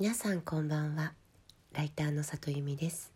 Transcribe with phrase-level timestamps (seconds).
[0.00, 1.12] 皆さんこんばんは。
[1.74, 3.12] ライターの里由美です。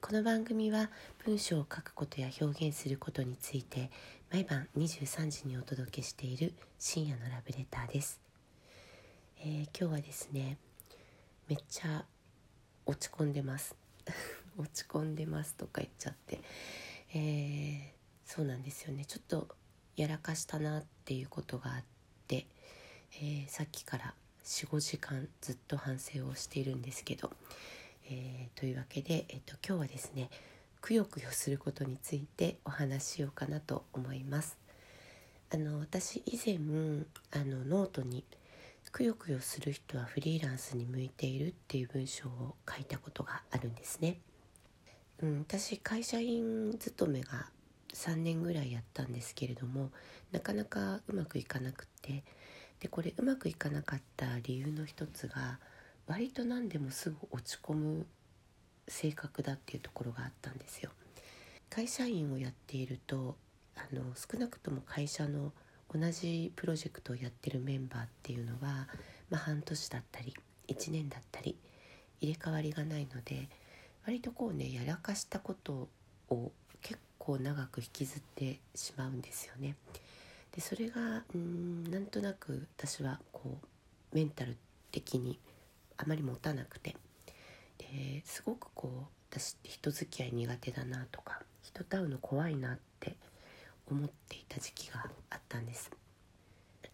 [0.00, 0.90] この番組は
[1.24, 3.90] 文章を書くことや表現することについて
[4.32, 8.20] 毎晩23時にお届けしている深夜のラブレターです、
[9.40, 10.56] えー、今日はですね
[11.48, 12.04] めっちゃ
[12.86, 13.74] 落ち込んでます。
[14.56, 16.40] 落ち込んでますとか言っちゃって、
[17.12, 17.82] えー、
[18.24, 19.04] そうなんですよね。
[19.04, 19.48] ちょっと
[19.96, 21.84] やらかしたなっていうことがあっ
[22.28, 22.46] て、
[23.14, 24.14] えー、さっきから
[24.44, 27.30] 45時間ずっと反省をしているんですけど、
[28.10, 30.30] えー、というわけで、えーと、今日はですね
[30.80, 34.58] くよくよすることについてお話ししようかなと思います。
[35.52, 36.56] あの私以前
[37.30, 38.24] あのノートに
[38.90, 44.18] 「くよくよする人はフリーランスに向いている」っていう文章を書いたことがあるんですね。
[45.20, 47.50] うん、私会社員勤めが
[47.94, 49.92] 3年ぐらいやったんですけれども
[50.32, 52.24] なかなかうまくいかなくって
[52.82, 55.60] でこれうまくいかなかった理由の一つが
[56.08, 58.06] 割と何でもすぐ落ち込む
[58.88, 60.90] 性格だっていうところがあったんですよ。
[61.70, 63.36] 会社員をやっていると
[63.76, 65.52] あの少なくとも会社の
[65.94, 68.88] 同じプロジェクトをやってるメンバーっていうのは、
[69.30, 70.34] まあ、半年だったり
[70.66, 71.56] 1年だったり
[72.20, 73.48] 入れ替わりがないので
[74.04, 75.88] 割とこうねやらかしたこと
[76.30, 79.76] を結構長く引きずってしまうんですよね。
[80.54, 84.56] でそれがうんなんとなく私はこうメンタル
[84.90, 85.38] 的に
[85.96, 86.96] あまり持たなくて。
[87.92, 93.16] ですごくこう私って人付き合い苦手だなとか人と会うの怖いなって
[93.90, 95.90] 思っていた時期があったんです。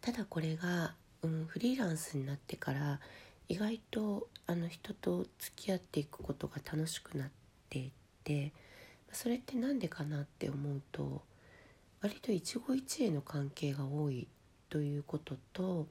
[0.00, 3.00] ただこれが、うん、フリーランスになってから
[3.48, 7.28] 意外とあの人と付き合っていくことが楽しくなっ
[7.68, 7.90] ていっ
[8.24, 8.52] て
[9.12, 11.22] それって何でかなって思うと
[12.00, 14.28] 割と一期一会の関係が多い
[14.68, 15.86] ということと、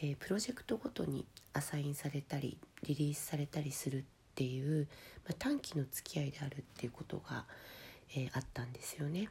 [0.00, 4.02] えー、プロジェクトごとにアサインされたりリリースされたりするっ
[4.34, 4.86] ていう、
[5.24, 7.44] まあ、短期の付き合いであるっていうことが、
[8.14, 9.30] えー、あったんですよね。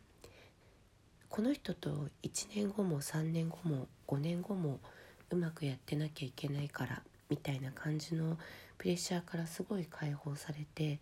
[1.30, 4.82] この人と1年後も3年後も5年後も
[5.30, 8.38] うまくやってなきゃいけないからみたいな感じの
[8.78, 11.00] プレッシャーからすごい解放されて、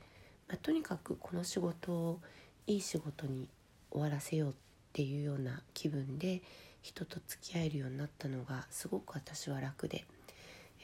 [0.47, 2.19] まあ、とにかくこの仕事を
[2.67, 3.47] いい仕事に
[3.89, 4.55] 終わらせよう
[4.99, 6.41] っていうような気分で
[6.81, 10.03] 人と付き合えるようになったのがすごく私は楽で、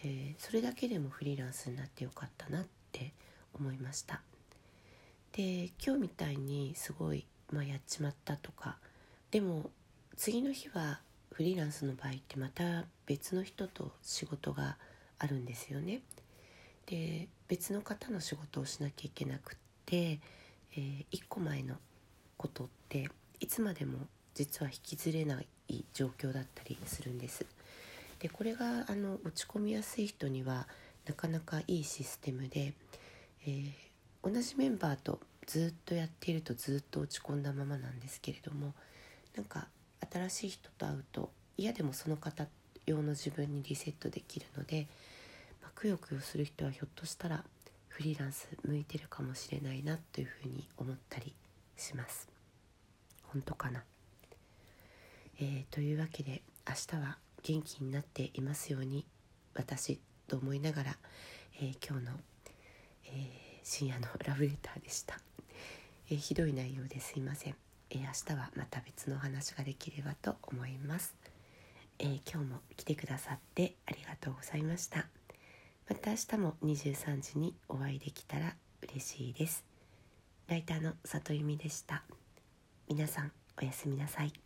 [0.06, 3.12] えー、それだけでもフリーランスになってよかったなって
[3.60, 4.22] 思いました。
[5.34, 8.78] で今日みたいにすごい、まあ、やっちまったとか
[9.32, 9.70] でも
[10.16, 11.02] 次の日は
[11.34, 14.78] フリーランスの場合ってまた別の人と仕事が
[15.20, 16.00] あるんですよね。
[16.86, 19.56] で別の方の仕事をしなきゃいけなくっ
[19.86, 20.22] て、
[20.78, 21.76] えー、1個前の
[22.38, 23.10] ことって
[23.40, 24.00] いつまでも
[24.34, 27.46] 実は引きずれない状況だったりするんです。
[28.20, 30.68] でこれがあの落ち込みやすい人には
[31.06, 32.74] なかなかいいシステムで、
[33.46, 33.72] えー、
[34.24, 38.74] 同じメンバーとずっとやっているとずっと落ち込んだままなんですけれども
[39.36, 39.68] なんか
[40.12, 42.48] 新しい人と会うと嫌でもその方
[42.86, 44.88] 用の自分にリセットできるので、
[45.62, 47.44] まあ、くよくよする人はひょっとしたら
[47.88, 51.34] フリーランス向いてるかもしれないなというふうに思ったり
[51.78, 52.35] します。
[53.36, 53.84] 本当かな、
[55.42, 59.06] えー、というわけで明日は元気になっていますように
[59.54, 60.98] 私と思いながら、
[61.60, 62.12] えー、今日の、
[63.08, 65.20] えー、深夜のラブレターでした、
[66.10, 67.20] えひどい内容です。
[67.20, 67.56] いません、
[67.90, 71.14] え明日はまた別のお話ができればと思います、
[72.00, 75.08] え今日も来てくださってありがとうございました。
[75.90, 79.66] また明日も23時にお会いできたら嬉しいです。
[80.48, 82.04] ライターの里由美でした。
[82.88, 84.45] 皆さんおやすみなさい。